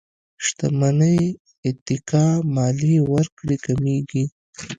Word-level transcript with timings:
شتمنۍ 0.45 1.19
اتکا 1.67 2.25
ماليې 2.55 2.99
ورکړې 3.11 3.55
کمېږي. 3.65 4.23